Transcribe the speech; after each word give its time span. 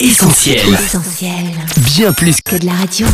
Essentiel. 0.00 0.58
Essentiel. 0.74 1.30
Bien 1.94 2.12
plus 2.12 2.40
Que 2.40 2.56
de 2.56 2.66
la 2.66 2.72
radio. 2.72 3.06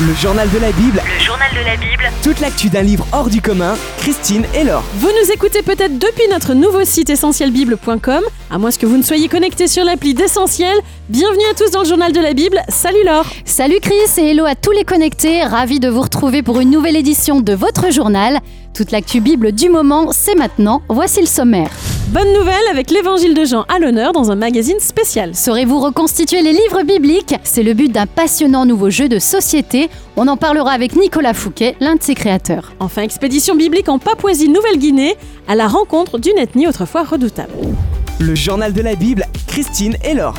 Le 0.00 0.14
journal 0.14 0.48
de 0.50 0.58
la 0.58 0.72
Bible, 0.72 1.02
Le 1.18 1.22
journal 1.22 1.50
de 1.52 1.60
la 1.62 1.76
Bible, 1.76 2.10
toute 2.22 2.40
l'actu 2.40 2.70
d'un 2.70 2.80
livre 2.80 3.06
hors 3.12 3.28
du 3.28 3.42
commun, 3.42 3.74
Christine 3.98 4.46
et 4.54 4.64
Laure. 4.64 4.82
Vous 4.94 5.08
nous 5.08 5.30
écoutez 5.30 5.60
peut-être 5.60 5.98
depuis 5.98 6.26
notre 6.30 6.54
nouveau 6.54 6.86
site 6.86 7.10
essentielbible.com, 7.10 8.22
à 8.50 8.58
moins 8.58 8.70
que 8.70 8.86
vous 8.86 8.96
ne 8.96 9.02
soyez 9.02 9.28
connecté 9.28 9.68
sur 9.68 9.84
l'appli 9.84 10.14
d'Essentiel. 10.14 10.74
Bienvenue 11.10 11.44
à 11.50 11.54
tous 11.54 11.70
dans 11.70 11.82
le 11.82 11.88
journal 11.88 12.14
de 12.14 12.20
la 12.20 12.32
Bible. 12.32 12.62
Salut 12.70 13.04
Laure 13.04 13.26
Salut 13.44 13.80
Chris 13.82 13.94
et 14.16 14.30
hello 14.30 14.46
à 14.46 14.54
tous 14.54 14.72
les 14.72 14.84
connectés, 14.84 15.44
ravi 15.44 15.80
de 15.80 15.90
vous 15.90 16.00
retrouver 16.00 16.42
pour 16.42 16.60
une 16.60 16.70
nouvelle 16.70 16.96
édition 16.96 17.40
de 17.40 17.52
votre 17.52 17.92
journal. 17.92 18.40
Toute 18.72 18.90
l'actu 18.90 19.20
Bible 19.20 19.52
du 19.52 19.68
moment, 19.68 20.12
c'est 20.12 20.34
maintenant, 20.34 20.80
voici 20.88 21.20
le 21.20 21.26
sommaire. 21.26 21.68
Bonne 22.12 22.32
nouvelle 22.32 22.66
avec 22.68 22.90
l'évangile 22.90 23.34
de 23.34 23.44
Jean 23.44 23.64
à 23.68 23.78
l'honneur 23.78 24.12
dans 24.12 24.32
un 24.32 24.34
magazine 24.34 24.80
spécial. 24.80 25.36
Saurez-vous 25.36 25.78
reconstituer 25.78 26.42
les 26.42 26.50
livres 26.50 26.82
bibliques? 26.82 27.36
C'est 27.44 27.62
le 27.62 27.72
but 27.72 27.92
d'un 27.92 28.06
passionnant 28.06 28.66
nouveau 28.66 28.90
jeu 28.90 29.08
de 29.08 29.20
société. 29.20 29.88
On 30.16 30.26
en 30.26 30.36
parlera 30.36 30.72
avec 30.72 30.96
Nicolas 30.96 31.34
Fouquet, 31.34 31.76
l'un 31.78 31.94
de 31.94 32.02
ses 32.02 32.16
créateurs. 32.16 32.72
Enfin, 32.80 33.02
expédition 33.02 33.54
biblique 33.54 33.88
en 33.88 34.00
Papouasie-Nouvelle-Guinée 34.00 35.14
à 35.46 35.54
la 35.54 35.68
rencontre 35.68 36.18
d'une 36.18 36.38
ethnie 36.38 36.66
autrefois 36.66 37.04
redoutable. 37.04 37.52
Le 38.18 38.34
journal 38.34 38.72
de 38.72 38.80
la 38.80 38.96
Bible, 38.96 39.24
Christine 39.46 39.96
et 40.04 40.14
Laure. 40.14 40.34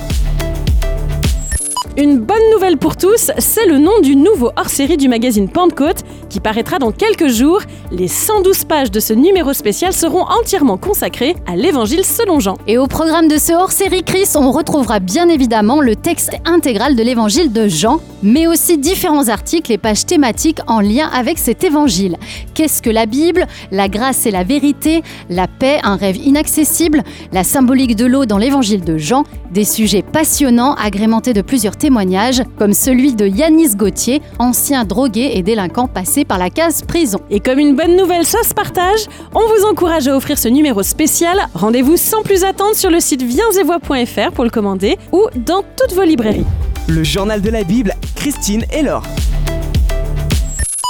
Une 1.98 2.20
bonne 2.20 2.38
nouvelle 2.54 2.78
pour 2.78 2.96
tous, 2.96 3.32
c'est 3.38 3.66
le 3.66 3.78
nom 3.78 4.00
du 4.02 4.16
nouveau 4.16 4.52
hors-série 4.56 4.96
du 4.96 5.10
magazine 5.10 5.50
Pentecôte 5.50 6.06
qui 6.30 6.40
paraîtra 6.40 6.80
dans 6.80 6.92
quelques 6.92 7.28
jours. 7.28 7.62
Les 7.94 8.08
112 8.08 8.64
pages 8.64 8.90
de 8.90 9.02
ce 9.02 9.12
numéro 9.12 9.52
spécial 9.52 9.92
seront 9.92 10.24
entièrement 10.24 10.78
consacrées 10.78 11.36
à 11.46 11.58
l'évangile 11.58 12.06
selon 12.06 12.40
Jean. 12.40 12.58
Et 12.66 12.78
au 12.78 12.88
programme 12.88 13.28
de 13.28 13.36
ce 13.36 13.52
hors-série 13.52 14.06
Chris, 14.06 14.30
on 14.36 14.52
retrouvera 14.52 15.02
bien 15.02 15.28
évidemment 15.28 15.82
le 15.82 15.98
texte 15.98 16.38
intégral 16.46 16.96
de 16.96 17.04
l'évangile 17.04 17.52
de 17.52 17.68
Jean, 17.68 18.00
mais 18.24 18.48
aussi 18.48 18.78
différents 18.78 19.28
articles 19.28 19.74
et 19.74 19.78
pages 19.78 20.06
thématiques 20.06 20.60
en 20.68 20.80
lien 20.80 21.10
avec 21.14 21.38
cet 21.38 21.66
évangile. 21.66 22.16
Qu'est-ce 22.54 22.82
que 22.82 22.90
la 22.90 23.06
Bible? 23.06 23.46
La 23.72 23.90
grâce 23.90 24.26
et 24.26 24.32
la 24.32 24.46
vérité 24.46 25.04
La 25.30 25.48
paix, 25.50 25.80
un 25.84 25.98
rêve 25.98 26.16
inaccessible 26.16 27.04
La 27.34 27.44
symbolique 27.44 27.98
de 27.98 28.06
l'eau 28.06 28.26
dans 28.26 28.38
l'évangile 28.38 28.86
de 28.86 28.98
Jean 28.98 29.26
Des 29.52 29.66
sujets 29.66 30.02
passionnants 30.02 30.76
agrémentés 30.76 31.34
de 31.34 31.42
plusieurs 31.42 31.76
témoignages, 31.76 32.44
comme 32.58 32.74
celui 32.74 33.16
de 33.16 33.28
Yanis 33.28 33.76
Gauthier, 33.76 34.22
ancien 34.40 34.86
drogué 34.86 35.32
et 35.34 35.44
délinquant 35.44 35.88
passé 35.88 36.24
par 36.24 36.38
la 36.38 36.50
case 36.50 36.84
prison. 36.84 37.20
Et 37.30 37.42
comme 37.42 37.60
une 37.60 37.81
bonne 37.82 37.96
nouvelle, 37.96 38.26
ça 38.26 38.44
se 38.44 38.54
partage, 38.54 39.00
on 39.34 39.40
vous 39.40 39.66
encourage 39.66 40.08
à 40.08 40.16
offrir 40.16 40.38
ce 40.38 40.48
numéro 40.48 40.84
spécial. 40.84 41.38
Rendez-vous 41.56 41.98
sans 41.98 42.22
plus 42.22 42.44
attendre 42.44 42.76
sur 42.76 42.92
le 42.92 43.00
site 43.00 43.24
viensetvoix.fr 43.24 44.32
pour 44.34 44.44
le 44.44 44.50
commander 44.50 44.98
ou 45.12 45.26
dans 45.36 45.64
toutes 45.64 45.94
vos 45.94 46.04
librairies. 46.04 46.46
Le 46.88 47.04
journal 47.04 47.42
de 47.42 47.50
la 47.50 47.64
Bible, 47.64 47.96
Christine 48.16 48.66
et 48.72 48.84
Laure. 48.84 49.04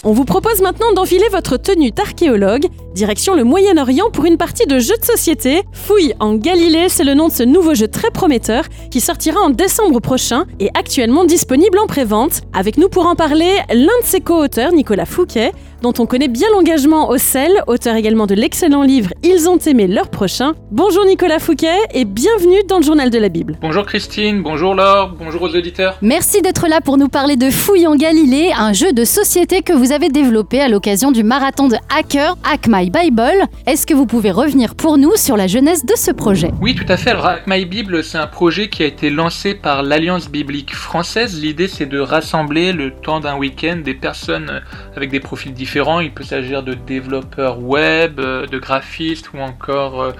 On 0.03 0.13
vous 0.13 0.25
propose 0.25 0.61
maintenant 0.61 0.91
d'enfiler 0.93 1.27
votre 1.31 1.57
tenue 1.57 1.91
d'archéologue, 1.91 2.65
direction 2.93 3.35
le 3.35 3.43
Moyen-Orient 3.43 4.09
pour 4.11 4.25
une 4.25 4.37
partie 4.37 4.65
de 4.65 4.79
jeu 4.79 4.95
de 4.99 5.05
société. 5.05 5.63
Fouille 5.71 6.13
en 6.19 6.35
Galilée, 6.35 6.89
c'est 6.89 7.03
le 7.03 7.13
nom 7.13 7.27
de 7.27 7.33
ce 7.33 7.43
nouveau 7.43 7.73
jeu 7.73 7.87
très 7.87 8.11
prometteur 8.11 8.65
qui 8.89 8.99
sortira 8.99 9.39
en 9.39 9.49
décembre 9.49 9.99
prochain 9.99 10.45
et 10.59 10.69
actuellement 10.73 11.23
disponible 11.23 11.79
en 11.79 11.87
pré-vente. 11.87 12.41
Avec 12.53 12.77
nous 12.77 12.89
pour 12.89 13.05
en 13.05 13.15
parler, 13.15 13.51
l'un 13.69 13.85
de 13.85 14.05
ses 14.05 14.21
co-auteurs, 14.21 14.73
Nicolas 14.73 15.05
Fouquet, 15.05 15.51
dont 15.81 15.93
on 15.97 16.05
connaît 16.05 16.27
bien 16.27 16.47
l'engagement 16.51 17.09
au 17.09 17.17
sel, 17.17 17.63
auteur 17.67 17.95
également 17.95 18.27
de 18.27 18.35
l'excellent 18.35 18.83
livre 18.83 19.11
Ils 19.23 19.49
ont 19.49 19.57
aimé 19.57 19.87
leur 19.87 20.09
prochain. 20.09 20.53
Bonjour 20.71 21.05
Nicolas 21.05 21.39
Fouquet 21.39 21.77
et 21.93 22.05
bienvenue 22.05 22.61
dans 22.67 22.77
le 22.77 22.83
journal 22.83 23.09
de 23.09 23.17
la 23.17 23.29
Bible. 23.29 23.57
Bonjour 23.61 23.85
Christine, 23.85 24.43
bonjour 24.43 24.75
Laure, 24.75 25.15
bonjour 25.17 25.41
aux 25.41 25.55
auditeurs. 25.55 25.97
Merci 26.01 26.41
d'être 26.41 26.67
là 26.67 26.81
pour 26.81 26.97
nous 26.97 27.07
parler 27.07 27.35
de 27.35 27.49
Fouille 27.49 27.87
en 27.87 27.95
Galilée, 27.95 28.51
un 28.55 28.73
jeu 28.73 28.93
de 28.93 29.03
société 29.03 29.61
que 29.61 29.73
vous 29.73 29.91
avez 29.91 30.09
développé 30.09 30.61
à 30.61 30.69
l'occasion 30.69 31.11
du 31.11 31.23
marathon 31.23 31.67
de 31.67 31.77
hackers 31.89 32.37
Hack 32.43 32.67
Bible. 32.89 33.45
Est-ce 33.67 33.85
que 33.85 33.93
vous 33.93 34.05
pouvez 34.05 34.31
revenir 34.31 34.75
pour 34.75 34.97
nous 34.97 35.15
sur 35.15 35.37
la 35.37 35.47
jeunesse 35.47 35.85
de 35.85 35.93
ce 35.95 36.11
projet? 36.11 36.51
Oui, 36.61 36.75
tout 36.75 36.85
à 36.87 36.97
fait. 36.97 37.11
Alors, 37.11 37.35
My 37.47 37.65
Bible, 37.65 38.03
c'est 38.03 38.17
un 38.17 38.27
projet 38.27 38.69
qui 38.69 38.83
a 38.83 38.85
été 38.85 39.09
lancé 39.09 39.53
par 39.53 39.83
l'Alliance 39.83 40.29
biblique 40.29 40.75
française. 40.75 41.39
L'idée, 41.39 41.67
c'est 41.67 41.85
de 41.85 41.99
rassembler 41.99 42.73
le 42.73 42.91
temps 42.91 43.19
d'un 43.19 43.37
week-end 43.37 43.77
des 43.83 43.93
personnes 43.93 44.61
avec 44.95 45.11
des 45.11 45.19
profils 45.19 45.53
différents. 45.53 45.99
Il 45.99 46.11
peut 46.11 46.23
s'agir 46.23 46.63
de 46.63 46.73
développeurs 46.73 47.59
web, 47.59 48.19
euh, 48.19 48.47
de 48.47 48.57
graphistes 48.57 49.33
ou 49.33 49.39
encore 49.39 50.01
euh, 50.01 50.11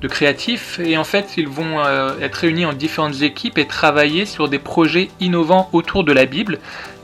de 0.00 0.08
créatifs. 0.08 0.80
Et 0.80 0.96
en 0.96 1.04
fait, 1.04 1.34
ils 1.36 1.48
vont 1.48 1.80
euh, 1.80 2.10
être 2.20 2.36
réunis 2.36 2.66
en 2.66 2.72
différentes 2.72 3.22
équipes 3.22 3.58
et 3.58 3.66
travailler 3.66 4.24
sur 4.24 4.48
des 4.48 4.58
projets 4.58 5.10
innovants 5.20 5.68
autour 5.72 6.04
de 6.04 6.12
la 6.12 6.26
Bible. 6.26 6.58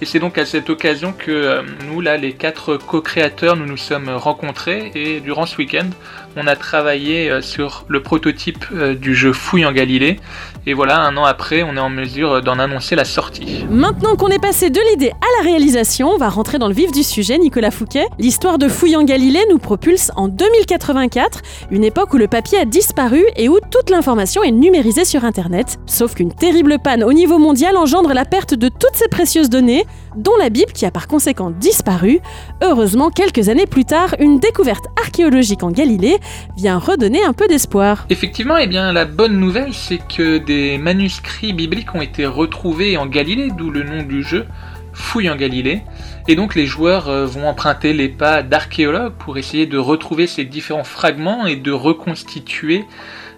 Et 0.04 0.06
c'est 0.06 0.18
donc 0.18 0.36
à 0.36 0.44
cette 0.44 0.68
occasion 0.68 1.14
que 1.14 1.30
euh, 1.30 1.62
nous, 1.88 2.02
là, 2.02 2.18
les 2.18 2.34
quatre 2.34 2.76
co-créateurs, 2.76 3.56
nous 3.56 3.64
nous 3.64 3.78
sommes 3.78 4.10
rencontrés. 4.10 4.92
Et 4.94 5.20
durant 5.20 5.46
ce 5.46 5.56
week-end, 5.56 5.88
on 6.36 6.46
a 6.46 6.56
travaillé 6.56 7.30
euh, 7.30 7.40
sur 7.40 7.84
le 7.88 8.02
prototype 8.02 8.64
euh, 8.72 8.94
du 8.94 9.14
jeu 9.14 9.32
Fouille 9.32 9.64
en 9.64 9.72
Galilée. 9.72 10.18
Et 10.66 10.72
voilà, 10.72 11.00
un 11.00 11.16
an 11.16 11.24
après, 11.24 11.62
on 11.62 11.76
est 11.76 11.80
en 11.80 11.90
mesure 11.90 12.42
d'en 12.42 12.58
annoncer 12.58 12.96
la 12.96 13.04
sortie. 13.04 13.66
Maintenant 13.70 14.16
qu'on 14.16 14.28
est 14.28 14.38
passé 14.38 14.70
de 14.70 14.80
l'idée 14.90 15.10
à 15.10 15.42
la 15.42 15.50
réalisation, 15.50 16.08
on 16.08 16.16
va 16.16 16.30
rentrer 16.30 16.58
dans 16.58 16.68
le 16.68 16.74
vif 16.74 16.90
du 16.90 17.02
sujet, 17.02 17.38
Nicolas 17.38 17.70
Fouquet. 17.70 18.06
L'histoire 18.18 18.56
de 18.56 18.68
Fouille 18.68 18.96
en 18.96 19.04
Galilée 19.04 19.44
nous 19.50 19.58
propulse 19.58 20.10
en 20.16 20.28
2084, 20.28 21.42
une 21.70 21.84
époque 21.84 22.14
où 22.14 22.16
le 22.16 22.28
papier 22.28 22.58
a 22.58 22.64
disparu 22.64 23.24
et 23.36 23.48
où 23.48 23.58
toute 23.70 23.90
l'information 23.90 24.42
est 24.42 24.50
numérisée 24.50 25.04
sur 25.04 25.24
Internet. 25.24 25.76
Sauf 25.86 26.14
qu'une 26.14 26.32
terrible 26.32 26.78
panne 26.82 27.04
au 27.04 27.12
niveau 27.12 27.38
mondial 27.38 27.76
engendre 27.76 28.14
la 28.14 28.24
perte 28.24 28.54
de 28.54 28.68
toutes 28.68 28.94
ces 28.94 29.08
précieuses 29.08 29.50
données, 29.50 29.84
dont 30.16 30.36
la 30.38 30.48
Bible 30.48 30.72
qui 30.72 30.86
a 30.86 30.90
par 30.90 31.08
conséquent 31.08 31.50
disparu. 31.50 32.20
Heureusement, 32.62 33.10
quelques 33.10 33.48
années 33.48 33.66
plus 33.66 33.84
tard, 33.84 34.14
une 34.18 34.38
découverte 34.38 34.84
archéologique 35.00 35.62
en 35.62 35.70
Galilée 35.70 36.18
vient 36.56 36.78
redonner 36.78 37.24
un 37.24 37.32
peu 37.32 37.46
d'espoir. 37.46 38.06
Effectivement, 38.10 38.56
eh 38.56 38.66
bien, 38.66 38.92
la 38.92 39.04
bonne 39.04 39.38
nouvelle, 39.38 39.74
c'est 39.74 39.98
que 39.98 40.38
des 40.38 40.78
manuscrits 40.78 41.52
bibliques 41.52 41.94
ont 41.94 42.02
été 42.02 42.26
retrouvés 42.26 42.96
en 42.96 43.06
Galilée, 43.06 43.50
d'où 43.56 43.70
le 43.70 43.82
nom 43.82 44.02
du 44.02 44.22
jeu, 44.22 44.46
Fouille 44.92 45.28
en 45.28 45.36
Galilée. 45.36 45.82
Et 46.28 46.36
donc 46.36 46.54
les 46.54 46.66
joueurs 46.66 47.08
euh, 47.08 47.26
vont 47.26 47.48
emprunter 47.48 47.92
les 47.92 48.08
pas 48.08 48.42
d'archéologues 48.42 49.12
pour 49.18 49.36
essayer 49.36 49.66
de 49.66 49.76
retrouver 49.76 50.26
ces 50.26 50.44
différents 50.44 50.84
fragments 50.84 51.46
et 51.46 51.56
de 51.56 51.72
reconstituer 51.72 52.84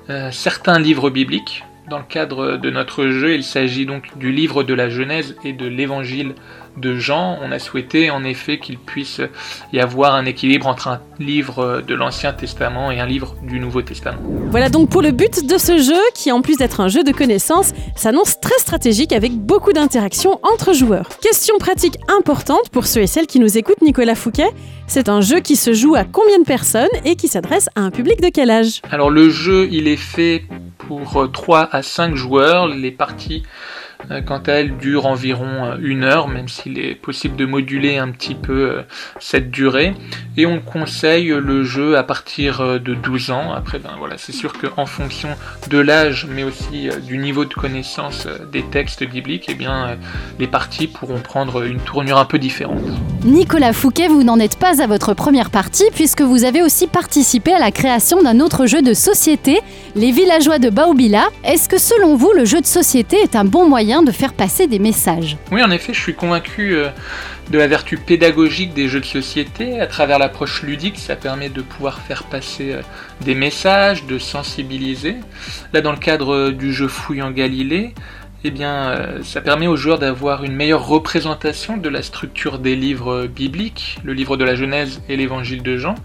euh, 0.08 0.30
certains 0.30 0.78
livres 0.78 1.10
bibliques. 1.10 1.64
Dans 1.88 1.98
le 1.98 2.04
cadre 2.04 2.56
de 2.56 2.69
notre 2.69 3.06
jeu, 3.10 3.34
il 3.34 3.44
s'agit 3.44 3.86
donc 3.86 4.19
du 4.19 4.32
livre 4.32 4.64
de 4.64 4.74
la 4.74 4.91
Genèse 4.91 5.36
et 5.44 5.52
de 5.52 5.66
l'évangile 5.66 6.34
de 6.76 6.97
Jean. 6.97 7.38
On 7.42 7.52
a 7.52 7.60
souhaité 7.60 8.10
en 8.10 8.24
effet 8.24 8.58
qu'il 8.58 8.76
puisse 8.76 9.20
y 9.72 9.78
avoir 9.78 10.16
un 10.16 10.24
équilibre 10.24 10.66
entre 10.66 10.88
un 10.88 11.00
livre 11.20 11.84
de 11.86 11.94
l'Ancien 11.94 12.32
Testament 12.32 12.91
et 12.91 12.98
un 12.98 13.06
livre 13.06 13.36
du 13.44 13.60
Nouveau 13.60 13.82
Testament. 13.82 14.19
Voilà 14.50 14.69
donc 14.69 14.91
pour 14.91 15.00
le 15.00 15.12
but 15.12 15.47
de 15.47 15.58
ce 15.58 15.78
jeu, 15.78 16.00
qui 16.16 16.32
en 16.32 16.42
plus 16.42 16.56
d'être 16.56 16.80
un 16.80 16.88
jeu 16.88 17.04
de 17.04 17.12
connaissances, 17.12 17.72
s'annonce 17.94 18.41
très 18.41 18.58
stratégique 18.58 19.12
avec 19.12 19.32
beaucoup 19.32 19.72
d'interactions 19.72 20.41
entre 20.42 20.72
joueurs. 20.72 21.08
Question 21.22 21.56
pratique 21.58 21.98
importante 22.08 22.68
pour 22.72 22.86
ceux 22.86 23.03
et 23.03 23.06
celles 23.06 23.28
qui 23.28 23.38
nous 23.38 23.56
écoutent, 23.56 23.80
Nicolas 23.80 24.16
Fouquet. 24.16 24.50
C'est 24.88 25.08
un 25.08 25.20
jeu 25.20 25.38
qui 25.38 25.54
se 25.54 25.72
joue 25.72 25.94
à 25.94 26.03
combien 26.03 26.41
de 26.41 26.44
personnes 26.44 26.88
et 27.04 27.14
qui 27.14 27.28
s'adresse 27.28 27.68
à 27.76 27.82
un 27.82 27.92
public 27.92 28.20
de 28.20 28.28
quel 28.28 28.50
âge? 28.50 28.82
Alors 28.91 29.10
le 29.10 29.30
jeu, 29.30 29.68
il 29.70 29.86
est 29.86 29.97
fait 29.97 30.44
pour 30.86 31.30
3 31.32 31.69
à 31.72 31.82
5 31.82 32.14
joueurs. 32.14 32.69
Les 32.69 32.91
parties, 32.91 33.42
euh, 33.42 33.85
quant 34.25 34.43
à 34.47 34.53
elles, 34.53 34.77
durent 34.77 35.06
environ 35.06 35.65
euh, 35.65 35.77
une 35.81 36.05
heure, 36.05 36.28
même 36.28 36.49
s'il 36.49 36.78
est 36.78 36.94
possible 36.94 37.37
de 37.37 37.47
moduler 37.47 37.99
un 37.99 38.11
petit 38.11 38.34
peu 38.34 38.71
euh, 38.71 38.83
cette 39.21 39.50
durée. 39.50 39.94
Et 40.37 40.47
on 40.47 40.61
conseille 40.61 41.28
le 41.28 41.65
jeu 41.65 41.97
à 41.97 42.03
partir 42.03 42.61
euh, 42.61 42.78
de 42.78 42.95
12 42.95 43.31
ans. 43.31 43.53
Après, 43.53 43.78
ben 43.78 43.95
voilà, 43.99 44.19
c'est 44.19 44.33
sûr 44.33 44.53
qu'en 44.53 44.87
fonction 44.87 45.31
de 45.69 45.78
l'âge, 45.78 46.27
mais 46.31 46.45
aussi 46.45 46.89
euh, 46.89 46.99
du 47.00 47.19
niveau 47.19 47.45
de 47.45 47.55
connaissance 47.55 48.27
euh, 48.27 48.45
des 48.53 48.62
textes 48.62 49.05
bibliques, 49.05 49.47
eh 49.49 49.55
bien, 49.55 49.89
euh, 49.89 49.95
les 50.39 50.47
parties 50.47 50.86
pourront 50.86 51.21
prendre 51.21 51.65
une 51.65 51.80
tournure 51.80 52.19
un 52.19 52.25
peu 52.25 52.39
différente. 52.39 52.83
Nicolas 53.25 53.72
Fouquet, 53.72 54.09
vous 54.09 54.22
n'en 54.22 54.39
êtes 54.39 54.59
pas 54.59 54.83
à 54.83 54.86
votre 54.86 55.15
première 55.15 55.51
partie 55.51 55.86
puisque 55.95 56.22
vous 56.22 56.45
avez 56.45 56.63
aussi 56.63 56.86
participé 56.86 57.53
à 57.53 57.59
la 57.59 57.71
création 57.71 58.22
d'un 58.22 58.41
autre 58.41 58.66
jeu 58.66 58.83
de 58.83 58.95
société, 58.95 59.60
Les 59.95 60.13
Villageois 60.13 60.59
de 60.59 60.71
Baobila. 60.71 61.28
Est-ce 61.45 61.69
que 61.69 61.78
selon 61.78 62.16
vous, 62.16 62.33
le 62.33 62.45
jeu 62.45 62.60
de 62.60 62.66
société 62.66 63.16
est 63.16 63.36
un 63.36 63.45
bon 63.45 63.69
moyen 63.69 63.96
de 64.03 64.10
faire 64.10 64.33
passer 64.33 64.66
des 64.66 64.78
messages 64.78 65.37
Oui, 65.51 65.63
en 65.63 65.71
effet, 65.71 65.95
je 65.95 66.01
suis 66.01 66.15
convaincu 66.15 66.75
euh, 66.75 66.89
de 67.51 67.59
la 67.59 67.66
vertu 67.66 67.97
pédagogique 67.97 68.75
des 68.75 68.89
jeux 68.89 69.01
de 69.01 69.07
société. 69.07 69.81
À 69.81 69.87
travers 69.87 70.19
l'approche 70.19 70.63
ludique, 70.63 70.98
ça 70.98 71.16
permet 71.16 71.48
de 71.48 71.63
pouvoir 71.63 72.01
faire 72.01 72.25
passer 72.25 72.72
euh, 72.72 72.83
des 73.22 73.34
messages, 73.34 74.04
de 74.07 74.19
sensibiliser. 74.19 75.16
Là, 75.72 75.81
dans 75.81 75.93
le 75.93 75.98
cadre 75.98 76.34
euh, 76.34 76.53
du 76.53 76.72
jeu 76.72 76.89
Fouille 76.89 77.22
en 77.22 77.31
Galilée, 77.31 77.95
eh 78.47 78.51
bien, 78.53 78.91
euh, 78.91 79.19
ça 79.25 79.41
permet 79.41 79.66
aux 79.66 79.75
joueurs 79.75 79.98
d'avoir 79.98 80.45
une 80.45 80.54
meilleure 80.54 80.87
représentation 80.87 81.77
de 81.77 81.89
la 81.89 82.03
structure 82.03 82.60
des 82.60 82.77
livres 82.77 83.27
bibliques, 83.27 83.98
le 84.04 84.13
livre 84.13 84.37
de 84.37 84.45
la 84.45 84.54
Genèse 84.54 85.01
et 85.09 85.16
l'évangile 85.16 85.65
de 85.65 85.77
Jean. 85.77 85.97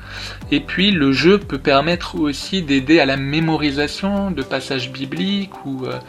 Et 0.49 0.59
puis, 0.59 0.89
le 0.89 1.11
jeu 1.11 1.37
peut 1.37 1.59
permettre 1.59 2.19
aussi 2.19 2.63
d'aider 2.63 2.99
à 2.99 3.05
la 3.05 3.15
mémorisation 3.15 4.31
de 4.31 4.41
passages 4.41 4.91
bibliques 4.91 5.51
ou 5.65 5.85
euh, 5.85 5.99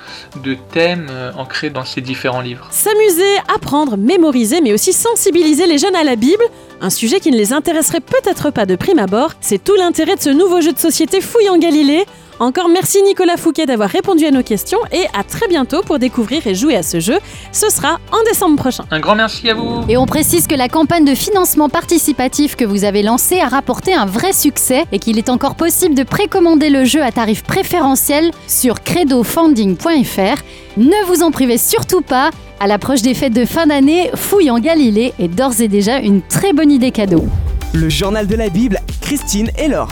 de 0.43 0.57
thèmes 0.73 1.09
euh, 1.11 1.33
ancrés 1.37 1.69
dans 1.69 1.85
ces 1.85 2.01
différents 2.01 2.41
livres. 2.41 2.67
S'amuser, 2.71 3.37
apprendre, 3.55 3.99
mémoriser, 3.99 4.63
mais 4.63 4.73
aussi 4.73 4.95
sensibiliser 4.95 5.67
les 5.67 5.77
jeunes 5.77 5.97
à 5.97 6.03
la 6.05 6.17
Bible, 6.17 6.45
un 6.81 6.89
sujet 6.89 7.21
qui 7.21 7.31
ne 7.31 7.37
les 7.37 7.53
intéresserait 7.53 8.01
peut-être 8.01 8.51
pas 8.51 8.65
de 8.65 8.75
prime 8.75 8.99
abord, 8.99 9.33
c'est 9.43 9.63
tout 9.63 9.75
l'intérêt 9.75 10.17
de 10.17 10.23
ce 10.23 10.31
nouveau 10.31 10.63
jeu 10.63 10.73
de 10.73 10.79
société 10.79 11.21
Fouille 11.21 11.51
en 11.51 11.59
Galilée. 11.59 12.07
Encore 12.43 12.69
merci 12.69 13.01
Nicolas 13.05 13.37
Fouquet 13.37 13.67
d'avoir 13.67 13.89
répondu 13.89 14.27
à 14.27 14.33
nos 14.33 14.43
questions 14.43 14.81
et 14.91 15.05
à 15.17 15.23
très 15.23 15.47
bientôt 15.47 15.83
pour 15.83 16.01
découvrir 16.01 16.45
et 16.45 16.57
jouer 16.57 16.75
à 16.75 16.83
ce 16.83 16.99
jeu. 16.99 17.19
Ce 17.53 17.71
sera 17.71 18.01
en 18.11 18.21
décembre 18.25 18.57
prochain. 18.57 18.85
Un 18.91 18.99
grand 18.99 19.15
merci 19.15 19.49
à 19.49 19.55
vous 19.55 19.85
Et 19.89 19.97
on 19.97 20.07
précise 20.07 20.49
que 20.49 20.57
la 20.57 20.69
campagne 20.69 21.05
de 21.05 21.15
financement 21.15 21.69
participatif 21.69 22.57
que 22.57 22.65
vous 22.65 22.83
avez 22.83 23.05
lancée 23.05 23.39
a 23.39 23.47
rapporté 23.47 23.95
un 23.95 24.07
vrai 24.07 24.33
succès 24.33 24.87
et 24.91 24.99
qu'il 24.99 25.19
est 25.19 25.29
encore 25.29 25.55
possible 25.55 25.95
de 25.95 26.03
précommander 26.03 26.69
le 26.69 26.85
jeu 26.85 27.01
à 27.01 27.13
tarif 27.13 27.45
préférentiel 27.45 28.33
sur 28.49 28.83
credofunding.fr. 28.83 30.43
Ne 30.79 31.07
vous 31.07 31.23
en 31.23 31.31
privez 31.31 31.59
surtout 31.59 32.01
pas. 32.01 32.31
À 32.59 32.67
l'approche 32.67 33.03
des 33.03 33.15
fêtes 33.15 33.35
de 33.35 33.45
fin 33.45 33.69
d'année, 33.69 34.11
Fouille 34.17 34.51
en 34.51 34.59
Galilée 34.59 35.15
est 35.21 35.29
d'ores 35.29 35.61
et 35.61 35.69
déjà 35.69 36.01
une 36.01 36.23
très 36.23 36.53
bonne 36.53 36.73
idée 36.73 36.91
cadeau. 36.91 37.25
Le 37.73 37.89
journal 37.89 38.27
de 38.27 38.35
la 38.35 38.49
Bible, 38.49 38.81
Christine 39.01 39.53
et 39.57 39.69
Laure. 39.69 39.87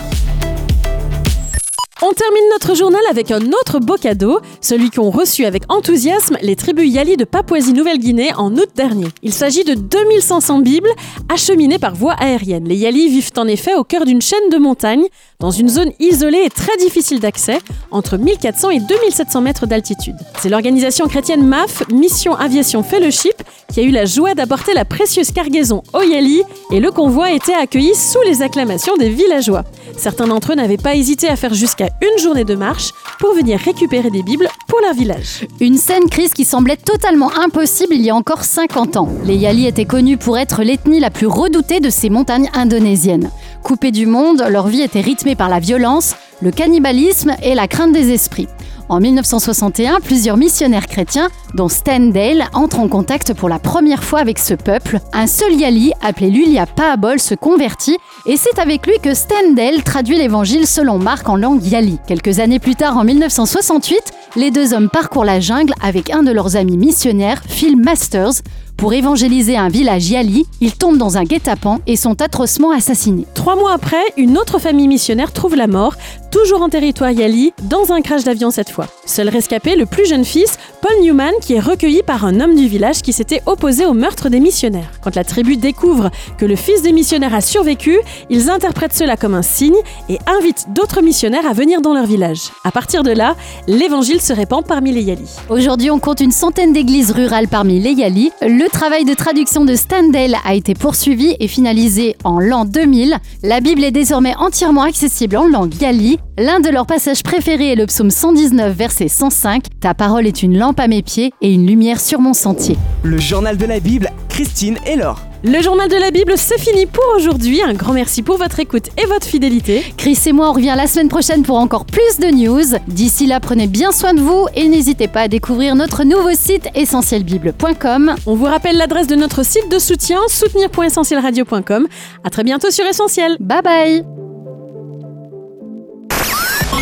On 2.03 2.13
termine 2.13 2.49
notre 2.49 2.73
journal 2.73 3.01
avec 3.11 3.29
un 3.29 3.51
autre 3.51 3.77
beau 3.79 3.95
cadeau, 3.95 4.39
celui 4.59 4.89
qu'ont 4.89 5.11
reçu 5.11 5.45
avec 5.45 5.71
enthousiasme 5.71 6.35
les 6.41 6.55
tribus 6.55 6.91
Yali 6.91 7.15
de 7.15 7.25
Papouasie-Nouvelle-Guinée 7.25 8.33
en 8.33 8.51
août 8.57 8.69
dernier. 8.75 9.05
Il 9.21 9.31
s'agit 9.31 9.63
de 9.63 9.75
2500 9.75 10.59
Bibles 10.61 10.89
acheminées 11.31 11.77
par 11.77 11.93
voie 11.93 12.13
aérienne. 12.13 12.67
Les 12.67 12.77
Yali 12.77 13.07
vivent 13.07 13.33
en 13.37 13.45
effet 13.45 13.75
au 13.75 13.83
cœur 13.83 14.05
d'une 14.05 14.21
chaîne 14.21 14.49
de 14.51 14.57
montagnes, 14.57 15.05
dans 15.41 15.51
une 15.51 15.67
zone 15.67 15.91
isolée 15.99 16.43
et 16.45 16.49
très 16.49 16.77
difficile 16.77 17.19
d'accès, 17.19 17.57
entre 17.89 18.17
1400 18.17 18.69
et 18.69 18.79
2700 18.79 19.41
mètres 19.41 19.65
d'altitude. 19.65 20.15
C'est 20.39 20.49
l'organisation 20.49 21.07
chrétienne 21.07 21.43
MAF, 21.45 21.83
Mission 21.91 22.35
Aviation 22.35 22.83
Fellowship, 22.83 23.43
qui 23.73 23.79
a 23.79 23.83
eu 23.83 23.89
la 23.89 24.05
joie 24.05 24.35
d'apporter 24.35 24.73
la 24.73 24.85
précieuse 24.85 25.31
cargaison 25.31 25.81
aux 25.93 26.03
Yali 26.03 26.43
et 26.71 26.79
le 26.79 26.91
convoi 26.91 27.25
a 27.25 27.31
été 27.31 27.53
accueilli 27.53 27.95
sous 27.95 28.21
les 28.25 28.41
acclamations 28.43 28.95
des 28.97 29.09
villageois. 29.09 29.63
Certains 29.97 30.27
d'entre 30.27 30.51
eux 30.51 30.55
n'avaient 30.55 30.77
pas 30.77 30.95
hésité 30.95 31.27
à 31.27 31.35
faire 31.35 31.53
jusqu'à 31.53 31.89
une 32.01 32.21
journée 32.21 32.43
de 32.43 32.55
marche 32.55 32.91
pour 33.19 33.33
venir 33.33 33.59
récupérer 33.59 34.11
des 34.11 34.23
Bibles 34.23 34.47
pour 34.67 34.79
leur 34.81 34.93
village. 34.93 35.47
Une 35.59 35.77
scène 35.77 36.07
crise 36.09 36.33
qui 36.33 36.45
semblait 36.45 36.77
totalement 36.77 37.31
impossible 37.37 37.95
il 37.95 38.01
y 38.01 38.09
a 38.09 38.15
encore 38.15 38.43
50 38.43 38.97
ans. 38.97 39.09
Les 39.25 39.35
Yali 39.35 39.65
étaient 39.67 39.85
connus 39.85 40.17
pour 40.17 40.37
être 40.37 40.63
l'ethnie 40.63 40.99
la 40.99 41.09
plus 41.09 41.27
redoutée 41.27 41.79
de 41.79 41.89
ces 41.89 42.09
montagnes 42.09 42.49
indonésiennes. 42.53 43.31
Coupés 43.63 43.91
du 43.91 44.05
monde, 44.05 44.43
leur 44.49 44.67
vie 44.67 44.81
était 44.81 45.01
rythmée 45.01 45.35
par 45.35 45.47
la 45.47 45.59
violence, 45.59 46.15
le 46.41 46.51
cannibalisme 46.51 47.35
et 47.43 47.55
la 47.55 47.67
crainte 47.67 47.93
des 47.93 48.11
esprits. 48.11 48.47
En 48.89 48.99
1961, 48.99 50.01
plusieurs 50.01 50.35
missionnaires 50.35 50.87
chrétiens, 50.87 51.29
dont 51.53 51.69
Stendhal, 51.69 52.49
entrent 52.53 52.79
en 52.79 52.89
contact 52.89 53.33
pour 53.33 53.47
la 53.47 53.59
première 53.59 54.03
fois 54.03 54.19
avec 54.19 54.37
ce 54.37 54.53
peuple. 54.53 54.99
Un 55.13 55.27
seul 55.27 55.53
Yali, 55.53 55.93
appelé 56.01 56.29
Lulia 56.29 56.65
Paabol, 56.65 57.19
se 57.19 57.33
convertit 57.33 57.97
et 58.25 58.35
c'est 58.35 58.59
avec 58.59 58.85
lui 58.85 58.99
que 59.01 59.13
Stendhal 59.13 59.83
traduit 59.83 60.17
l'évangile 60.17 60.67
selon 60.67 60.97
Marc 60.97 61.29
en 61.29 61.37
langue 61.37 61.63
Yali. 61.63 61.99
Quelques 62.05 62.39
années 62.39 62.59
plus 62.59 62.75
tard, 62.75 62.97
en 62.97 63.05
1968, 63.05 64.11
les 64.35 64.51
deux 64.51 64.73
hommes 64.73 64.89
parcourent 64.89 65.23
la 65.23 65.39
jungle 65.39 65.73
avec 65.81 66.09
un 66.09 66.23
de 66.23 66.31
leurs 66.31 66.57
amis 66.57 66.77
missionnaires, 66.77 67.41
Phil 67.47 67.77
Masters. 67.77 68.41
Pour 68.81 68.93
évangéliser 68.93 69.57
un 69.57 69.67
village 69.69 70.09
Yali, 70.09 70.47
ils 70.59 70.75
tombent 70.75 70.97
dans 70.97 71.15
un 71.15 71.23
guet-apens 71.23 71.81
et 71.85 71.95
sont 71.95 72.19
atrocement 72.19 72.71
assassinés. 72.71 73.27
Trois 73.35 73.55
mois 73.55 73.73
après, 73.73 74.01
une 74.17 74.39
autre 74.39 74.57
famille 74.57 74.87
missionnaire 74.87 75.31
trouve 75.31 75.55
la 75.55 75.67
mort, 75.67 75.93
toujours 76.31 76.63
en 76.63 76.69
territoire 76.69 77.11
Yali, 77.11 77.53
dans 77.61 77.91
un 77.91 78.01
crash 78.01 78.23
d'avion 78.23 78.49
cette 78.49 78.71
fois. 78.71 78.87
Seul 79.05 79.29
rescapé, 79.29 79.75
le 79.75 79.85
plus 79.85 80.07
jeune 80.07 80.25
fils, 80.25 80.57
Paul 80.81 80.99
Newman, 81.03 81.33
qui 81.41 81.53
est 81.53 81.59
recueilli 81.59 82.01
par 82.01 82.25
un 82.25 82.39
homme 82.39 82.55
du 82.55 82.67
village 82.67 83.03
qui 83.03 83.13
s'était 83.13 83.43
opposé 83.45 83.85
au 83.85 83.93
meurtre 83.93 84.29
des 84.29 84.39
missionnaires. 84.39 84.89
Quand 85.03 85.15
la 85.15 85.23
tribu 85.23 85.57
découvre 85.57 86.09
que 86.39 86.45
le 86.45 86.55
fils 86.55 86.81
des 86.81 86.91
missionnaires 86.91 87.35
a 87.35 87.41
survécu, 87.41 87.99
ils 88.31 88.49
interprètent 88.49 88.95
cela 88.95 89.15
comme 89.15 89.35
un 89.35 89.43
signe 89.43 89.77
et 90.09 90.17
invitent 90.25 90.65
d'autres 90.73 91.03
missionnaires 91.03 91.45
à 91.45 91.53
venir 91.53 91.81
dans 91.81 91.93
leur 91.93 92.07
village. 92.07 92.49
À 92.63 92.71
partir 92.71 93.03
de 93.03 93.11
là, 93.11 93.35
l'évangile 93.67 94.21
se 94.21 94.33
répand 94.33 94.65
parmi 94.65 94.91
les 94.91 95.03
Yali. 95.03 95.29
Aujourd'hui, 95.51 95.91
on 95.91 95.99
compte 95.99 96.21
une 96.21 96.31
centaine 96.31 96.73
d'églises 96.73 97.11
rurales 97.11 97.47
parmi 97.47 97.79
les 97.79 97.91
Yali. 97.91 98.31
Le 98.41 98.70
travail 98.71 99.05
de 99.05 99.13
traduction 99.13 99.65
de 99.65 99.75
Stendhal 99.75 100.35
a 100.45 100.55
été 100.55 100.73
poursuivi 100.73 101.35
et 101.39 101.47
finalisé 101.47 102.15
en 102.23 102.39
l'an 102.39 102.65
2000. 102.65 103.17
La 103.43 103.59
Bible 103.59 103.83
est 103.83 103.91
désormais 103.91 104.35
entièrement 104.37 104.81
accessible 104.83 105.37
en 105.37 105.47
langue 105.47 105.73
Yali. 105.79 106.17
L'un 106.37 106.59
de 106.59 106.69
leurs 106.69 106.87
passages 106.87 107.21
préférés 107.21 107.73
est 107.73 107.75
le 107.75 107.85
psaume 107.85 108.09
119, 108.09 108.75
verset 108.75 109.07
105. 109.07 109.65
Ta 109.79 109.93
parole 109.93 110.25
est 110.25 110.41
une 110.41 110.57
lampe 110.57 110.79
à 110.79 110.87
mes 110.87 111.01
pieds 111.03 111.33
et 111.41 111.53
une 111.53 111.67
lumière 111.67 111.99
sur 111.99 112.19
mon 112.19 112.33
sentier. 112.33 112.77
Le 113.03 113.19
journal 113.19 113.57
de 113.57 113.65
la 113.65 113.79
Bible, 113.79 114.09
Christine 114.31 114.77
et 114.85 114.95
Laure. 114.95 115.19
Le 115.43 115.61
journal 115.61 115.89
de 115.89 115.95
la 115.95 116.11
Bible, 116.11 116.33
c'est 116.35 116.59
fini 116.59 116.85
pour 116.85 117.03
aujourd'hui. 117.15 117.61
Un 117.63 117.73
grand 117.73 117.93
merci 117.93 118.21
pour 118.21 118.37
votre 118.37 118.59
écoute 118.59 118.89
et 118.97 119.05
votre 119.05 119.25
fidélité. 119.25 119.83
Chris 119.97 120.17
et 120.27 120.31
moi, 120.31 120.49
on 120.49 120.53
revient 120.53 120.73
la 120.77 120.87
semaine 120.87 121.09
prochaine 121.09 121.43
pour 121.43 121.57
encore 121.57 121.85
plus 121.85 122.19
de 122.19 122.27
news. 122.27 122.79
D'ici 122.87 123.25
là, 123.25 123.39
prenez 123.39 123.67
bien 123.67 123.91
soin 123.91 124.13
de 124.13 124.21
vous 124.21 124.47
et 124.55 124.67
n'hésitez 124.67 125.07
pas 125.07 125.21
à 125.21 125.27
découvrir 125.27 125.75
notre 125.75 126.03
nouveau 126.03 126.33
site 126.33 126.69
essentielbible.com. 126.75 128.15
On 128.25 128.35
vous 128.35 128.45
rappelle 128.45 128.77
l'adresse 128.77 129.07
de 129.07 129.15
notre 129.15 129.43
site 129.43 129.69
de 129.69 129.79
soutien, 129.79 130.19
soutenir.essentielradio.com. 130.29 131.87
À 132.23 132.29
très 132.29 132.43
bientôt 132.43 132.71
sur 132.71 132.85
Essentiel. 132.85 133.37
Bye 133.39 133.61
bye 133.63 134.05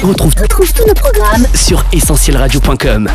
On 0.03 0.07
retrouve, 0.07 0.33
tous 0.35 0.85
nos 0.85 0.93
programmes 0.93 1.47
sur 1.55 1.83
essentielradio.com. 1.93 3.09